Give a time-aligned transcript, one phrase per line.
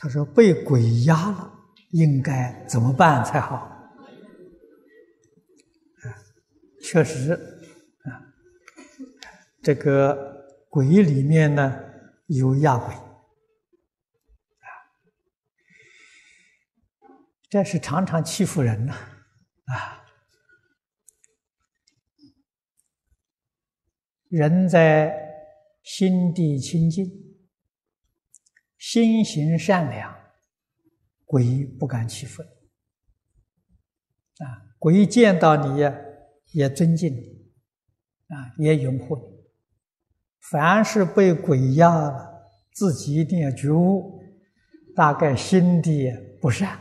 [0.00, 1.52] 他说被鬼压了，
[1.90, 3.56] 应该怎么办才好？
[3.56, 3.90] 啊，
[6.80, 7.32] 确实
[8.04, 8.22] 啊，
[9.60, 11.76] 这个鬼里面呢
[12.26, 13.02] 有压鬼啊，
[17.50, 18.94] 这是常常欺负人呐
[19.64, 20.04] 啊。
[24.28, 25.12] 人在
[25.82, 27.04] 心地清净，
[28.90, 30.16] 心行善良，
[31.26, 32.48] 鬼不敢欺负你。
[34.42, 35.94] 啊，鬼见到你呀，
[36.52, 37.18] 也尊敬你，
[38.28, 39.24] 啊，也拥护你。
[40.40, 44.22] 凡是被鬼压了，自己一定要觉悟，
[44.96, 46.10] 大概心地
[46.40, 46.78] 不善，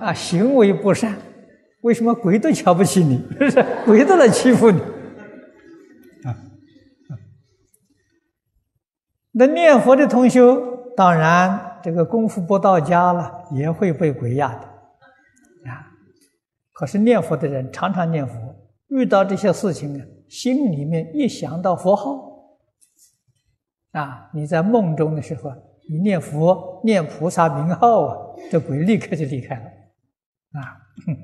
[0.00, 1.18] 啊，行为不善。
[1.82, 3.22] 为什么鬼都瞧不起你？
[3.84, 4.80] 鬼都来欺负你。
[9.36, 14.60] 那念佛的同修，当然这个功夫不到家了，也会被鬼压的，
[15.70, 15.90] 啊！
[16.72, 18.34] 可是念佛的人常常念佛，
[18.88, 22.16] 遇到这些事情啊，心里面一想到佛号，
[23.90, 25.50] 啊，你在梦中的时候，
[25.90, 28.16] 你念佛念菩萨名号啊，
[28.52, 29.64] 这鬼立刻就离开了，
[30.60, 30.78] 啊！
[31.06, 31.16] 哼